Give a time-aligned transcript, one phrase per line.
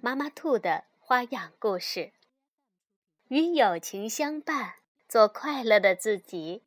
[0.00, 2.12] 妈妈兔的花样故事，
[3.28, 4.76] 与友情相伴，
[5.08, 6.62] 做快乐的自己。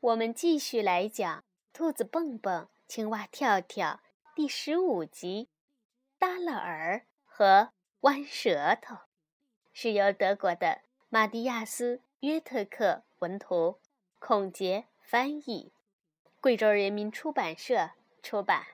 [0.00, 1.40] 我们继续来讲
[1.74, 4.00] 《兔子蹦蹦、青蛙跳跳》
[4.34, 5.50] 第十五集
[6.18, 8.94] 《耷拉耳和弯舌头》，
[9.74, 13.78] 是由德国的马蒂亚斯·约特克文图，
[14.18, 15.70] 孔杰翻译，
[16.40, 17.90] 贵州人民出版社
[18.22, 18.64] 出版。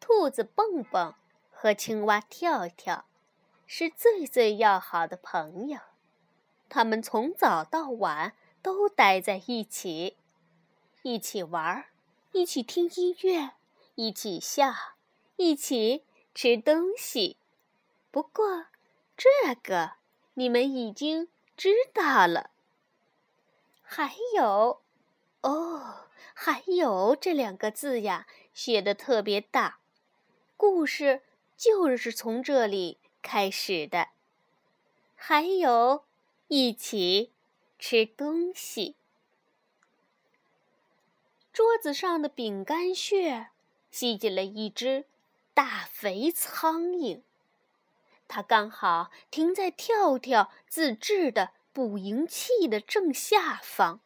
[0.00, 1.14] 兔子蹦蹦。
[1.60, 3.06] 和青蛙跳跳
[3.66, 5.80] 是最最要好的朋友，
[6.68, 10.16] 他们从早到晚都待在一起，
[11.02, 11.86] 一起玩，
[12.30, 13.54] 一起听音乐，
[13.96, 14.72] 一起笑，
[15.34, 17.38] 一起吃东西。
[18.12, 18.66] 不过，
[19.16, 19.28] 这
[19.60, 19.94] 个
[20.34, 22.50] 你们已经知道了。
[23.82, 24.80] 还有，
[25.40, 29.80] 哦，还有这两个字呀，写的特别大。
[30.56, 31.22] 故事。
[31.58, 34.10] 就是从这里开始的，
[35.16, 36.04] 还有
[36.46, 37.32] 一起
[37.80, 38.94] 吃东西。
[41.52, 43.48] 桌子上的饼干屑
[43.90, 45.06] 吸进了一只
[45.52, 47.22] 大肥苍蝇，
[48.28, 53.98] 它刚好停在跳跳自制的捕蝇器的正下方。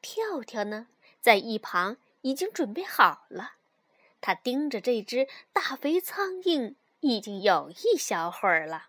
[0.00, 0.88] 跳跳呢，
[1.20, 3.56] 在一旁已经准备好了。
[4.20, 8.88] 他盯着这只大肥苍蝇，已经有一小会儿了。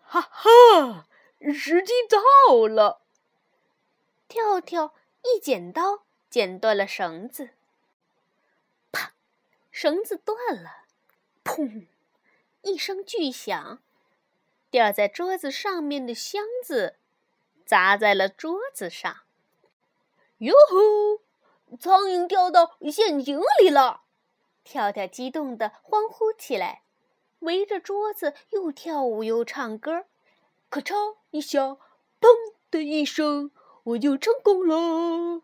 [0.00, 1.08] 哈哈，
[1.52, 3.02] 时机到了！
[4.28, 7.50] 跳跳一剪刀剪断了绳子，
[8.92, 9.12] 啪，
[9.70, 10.84] 绳子断了，
[11.44, 11.86] 砰，
[12.62, 13.82] 一声巨响，
[14.70, 16.96] 掉在桌子上面的箱子
[17.66, 19.22] 砸在了桌子上。
[20.38, 21.23] 哟吼！
[21.78, 24.02] 苍蝇掉到陷阱里了，
[24.62, 26.82] 跳跳激动地欢呼起来，
[27.40, 30.06] 围着桌子又跳舞又唱歌。
[30.70, 31.76] 咔嚓一下，
[32.20, 32.28] 砰
[32.70, 33.50] 的一声，
[33.84, 35.42] 我就成功了。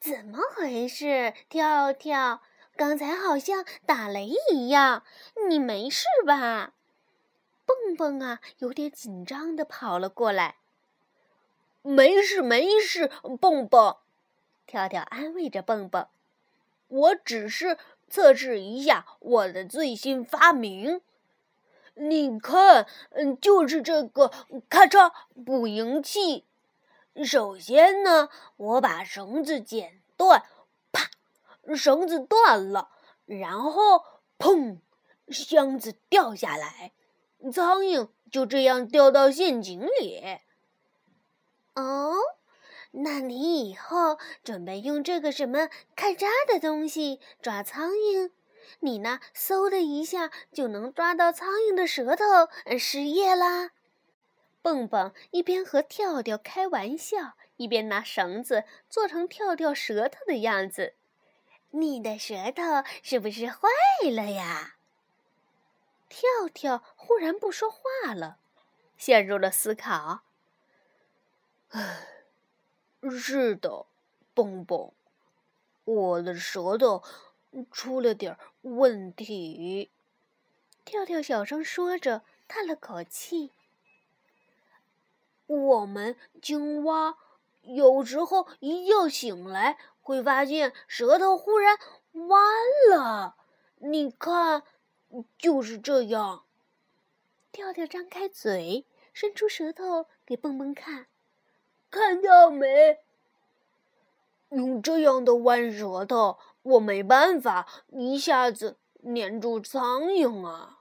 [0.00, 2.40] 怎么回事，跳跳？
[2.76, 5.04] 刚才好像打雷一样，
[5.48, 6.72] 你没事吧？
[7.66, 10.56] 蹦蹦啊，有点紧张的跑了过来。
[11.82, 13.96] 没事，没事，蹦蹦。
[14.70, 16.06] 跳跳安慰着蹦蹦
[16.86, 17.76] ：“我只是
[18.08, 21.00] 测试一下我的最新发明。
[21.94, 24.28] 你看，嗯，就是这个
[24.68, 25.12] 咔嚓
[25.44, 26.44] 捕蝇器。
[27.24, 30.44] 首先呢，我把绳子剪断，
[30.92, 31.10] 啪，
[31.74, 32.90] 绳子断了，
[33.26, 34.04] 然后
[34.38, 34.78] 砰，
[35.30, 36.92] 箱子掉下来，
[37.52, 40.38] 苍蝇就这样掉到陷阱里。
[41.74, 42.14] 哦。”
[42.92, 48.32] 那你以后准备用这个什么开扎的东西抓苍蝇？
[48.80, 52.24] 你呢，嗖的一下就能抓到苍蝇的舌头，
[52.78, 53.70] 失业啦！
[54.62, 60.94] 蹦蹦一边和跳跳开玩笑，一边拿绳子做成跳跳舌头的样子。
[61.70, 62.62] 你的舌头
[63.02, 63.68] 是不是坏
[64.10, 64.74] 了呀？
[66.08, 68.38] 跳跳忽然不说话了，
[68.98, 70.22] 陷入了思考。
[71.70, 72.19] 唉。
[73.08, 73.86] 是的，
[74.34, 74.92] 蹦蹦，
[75.84, 77.02] 我的舌头
[77.70, 79.90] 出了点问题。
[80.84, 83.52] 跳跳小声说着，叹了口气。
[85.46, 87.16] 我们青蛙
[87.62, 91.78] 有时候一觉醒来，会发现舌头忽然
[92.12, 92.42] 弯
[92.90, 93.36] 了。
[93.76, 94.62] 你看，
[95.38, 96.44] 就是这样。
[97.50, 101.06] 跳跳张开嘴，伸出舌头给蹦蹦看。
[101.90, 103.00] 看到没？
[104.50, 110.78] 用这样的弯舌头，我没办法一下子粘住苍蝇啊！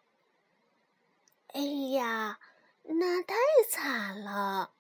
[1.48, 2.40] 哎呀，
[2.84, 3.36] 那太
[3.70, 4.72] 惨了！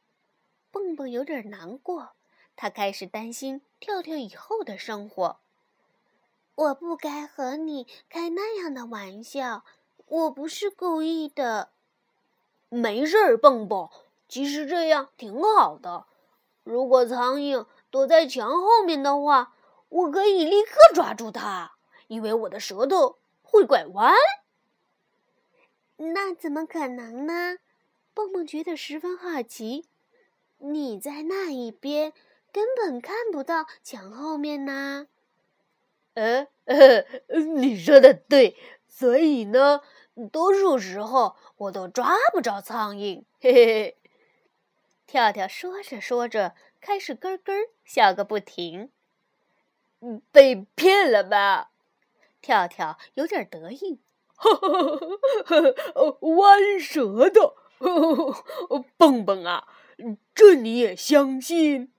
[0.71, 2.11] 蹦蹦有点难过，
[2.55, 5.39] 他开始担心跳跳以后的生活。
[6.55, 9.63] 我不该和你开那样的玩笑，
[10.07, 11.69] 我不是故意的。
[12.69, 13.89] 没事儿，蹦蹦，
[14.27, 16.05] 其实这样挺好的。
[16.69, 19.55] 如果苍蝇躲在墙后面的话，
[19.89, 21.71] 我可以立刻抓住它，
[22.05, 24.13] 因为我的舌头会拐弯。
[25.97, 27.57] 那怎么可能呢？
[28.13, 29.87] 蹦蹦觉得十分好奇。
[30.59, 32.13] 你在那一边，
[32.53, 35.07] 根本看不到墙后面呢。
[36.13, 36.47] 呃，
[37.57, 38.55] 你说的对，
[38.87, 39.81] 所以呢，
[40.31, 43.23] 多数时候我都抓不着苍蝇。
[43.41, 43.98] 嘿嘿嘿。
[45.09, 47.51] 跳跳说着说着，开始咯咯
[47.83, 48.91] 笑个不停。
[50.31, 51.71] 被骗了吧？
[52.43, 54.01] 跳跳有点得意。
[54.35, 57.55] 呵呵呵弯舌头，
[58.97, 59.67] 蹦蹦啊，
[60.35, 61.91] 这你也相信？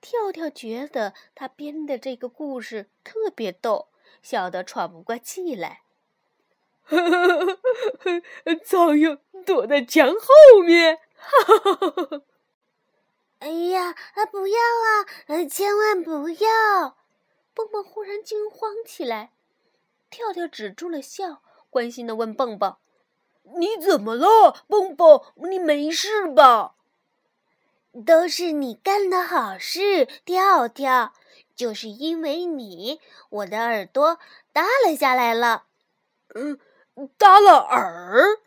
[0.00, 3.88] 跳跳觉得他编的这个故事特别逗，
[4.22, 5.82] 笑得喘不过气来。
[6.88, 11.00] 呵呵呵呵苍蝇躲在墙后面。
[13.40, 16.96] 哎呀，啊不要啊，千万不要！
[17.54, 19.32] 蹦蹦忽然惊慌起来。
[20.10, 22.76] 跳跳止住了笑，关心的问蹦蹦
[23.58, 25.22] ：“你怎么了，蹦蹦？
[25.48, 26.74] 你没事吧
[28.06, 31.12] ？”“都是你干的好事，跳跳。
[31.54, 33.00] 就是因为你，
[33.30, 34.18] 我的耳朵
[34.52, 35.64] 耷了下来了。
[36.34, 36.58] ”“嗯，
[37.18, 38.40] 耷了耳？”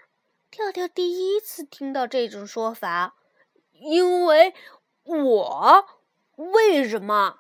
[0.52, 3.16] 跳跳第一次听到这种说法。
[3.72, 4.54] “因为
[5.04, 5.86] 我？
[6.36, 7.40] 为什么？”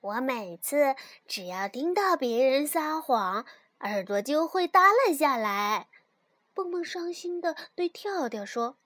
[0.00, 0.96] 我每次
[1.28, 3.44] 只要听到别人撒谎，
[3.80, 5.88] 耳朵就会耷拉下来。
[6.54, 8.78] 蹦蹦伤心的对跳跳说：“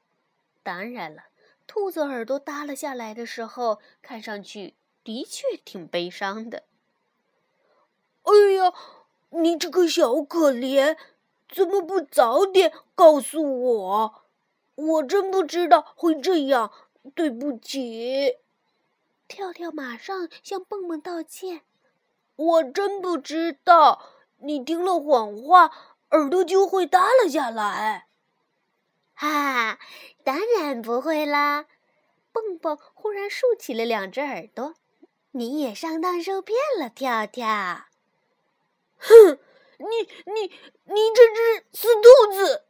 [0.65, 1.27] 当然了，
[1.69, 4.75] 兔子耳朵耷拉下来的时候，看上去
[5.05, 6.65] 的确挺悲伤的。”
[8.25, 8.73] 哎呀，
[9.31, 10.97] 你这个小可怜，
[11.55, 14.25] 怎么不早点告诉我？
[14.75, 16.73] 我真不知道会这样，
[17.15, 18.39] 对不起。
[19.29, 21.61] 跳跳马上向蹦蹦道歉
[22.35, 24.03] ：“我真不知道，
[24.39, 25.71] 你听了谎话，
[26.11, 28.09] 耳朵就会耷拉下来。”
[29.15, 29.79] 哈，
[30.25, 31.67] 当然不会啦！
[32.33, 34.75] 蹦蹦忽然竖起了两只耳朵。
[35.31, 37.47] 你也上当受骗了，跳跳！
[38.99, 39.39] 哼，
[39.79, 40.43] 你你
[40.85, 42.65] 你这只死兔子！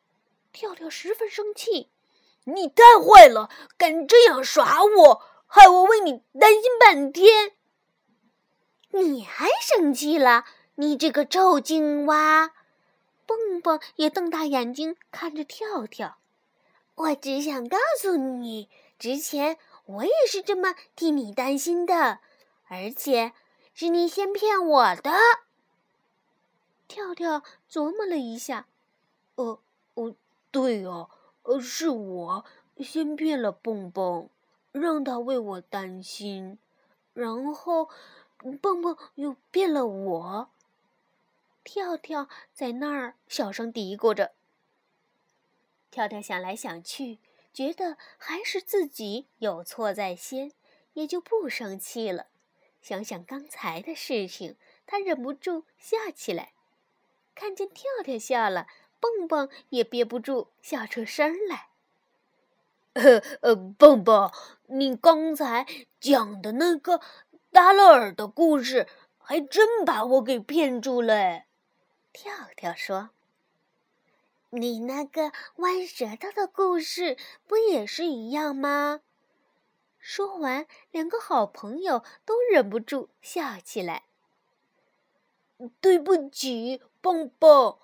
[0.53, 1.91] 跳跳十分生气
[2.45, 7.53] ：“你太坏了，敢这样耍我！”害我为你担心半天，
[8.91, 10.45] 你还生气了？
[10.75, 12.53] 你这个臭青蛙！
[13.25, 16.19] 蹦蹦也瞪大眼睛看着跳跳。
[16.97, 18.69] 我只想告诉你，
[18.99, 22.19] 之前我也是这么替你担心的，
[22.69, 23.33] 而且
[23.75, 25.13] 是你先骗我的。
[26.95, 28.69] 跳跳琢磨了一下，
[29.35, 29.59] 呃，
[29.95, 30.15] 哦，
[30.53, 31.11] 对哦，
[31.43, 32.45] 呃，是我
[32.79, 34.31] 先骗了蹦蹦。
[34.71, 36.57] 让他为我担心，
[37.13, 37.89] 然后
[38.61, 40.51] 蹦蹦又骗了我。
[41.65, 44.31] 跳跳在那儿小声嘀咕着。
[45.91, 47.19] 跳跳想来想去，
[47.53, 50.53] 觉得还是自己有错在先，
[50.93, 52.29] 也就不生气了。
[52.81, 54.57] 想想刚才的事情，
[54.87, 56.53] 他忍不住笑起来。
[57.35, 58.67] 看见跳跳笑了，
[59.01, 61.69] 蹦蹦也憋不住笑出声来。
[62.95, 64.31] 呃呃，蹦蹦，
[64.67, 65.67] 你刚才
[65.99, 67.01] 讲的那个
[67.51, 68.87] 达勒尔的故事，
[69.19, 71.43] 还真把我给骗住了。
[72.13, 73.11] 跳跳说
[74.51, 77.17] ：“你那个弯舌头的故事，
[77.49, 79.01] 不也是一样吗？”
[79.99, 84.05] 说完，两个好朋友都忍不住笑起来。
[85.81, 87.77] 对不起，蹦蹦，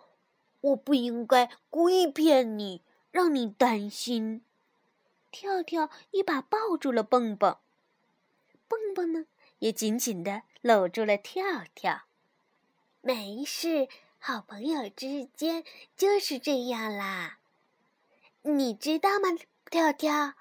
[0.63, 4.43] 我不应该故意骗你，让你担心。
[5.31, 7.59] 跳跳一把抱住了蹦蹦，
[8.67, 9.27] 蹦蹦呢
[9.59, 11.43] 也紧紧的搂住了跳
[11.75, 12.05] 跳。
[13.03, 17.41] 没事，好朋友之间就是这样啦。
[18.41, 19.29] 你知道吗，
[19.71, 20.33] 跳跳？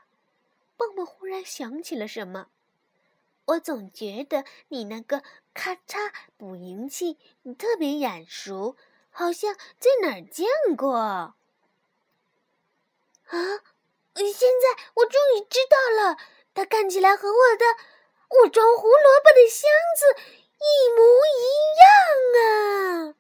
[0.77, 2.47] 蹦蹦忽然想起了什么。
[3.49, 7.17] 我总觉得你那个咔嚓捕蝇器
[7.57, 8.75] 特别眼熟，
[9.09, 10.95] 好像在哪儿见过。
[10.95, 11.35] 啊？
[14.15, 16.17] 现在我终于知道了，
[16.53, 17.65] 它看起来和我的
[18.41, 20.15] 我装胡萝卜的箱子
[20.59, 21.03] 一模
[21.39, 21.41] 一
[21.79, 21.87] 样
[22.43, 23.15] 啊！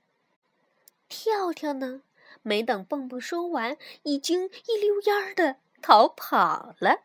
[1.07, 2.03] 跳跳呢，
[2.41, 7.03] 没等蹦蹦说完，已经一溜烟儿的逃跑了。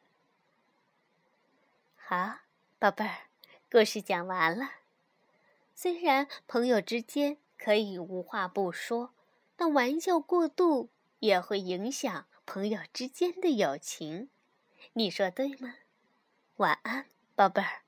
[1.97, 2.39] 好，
[2.85, 3.17] 宝贝儿，
[3.71, 4.71] 故事讲完了。
[5.75, 9.15] 虽然朋友之间可以无话不说，
[9.57, 12.27] 但玩笑过度也会影响。
[12.45, 14.29] 朋友之间的友情，
[14.93, 15.77] 你说对吗？
[16.57, 17.84] 晚安，宝贝儿。